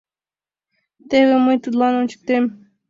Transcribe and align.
—Теве 1.09 1.35
мый 1.45 1.57
тудлан 1.63 1.93
ончыктем... 2.01 2.43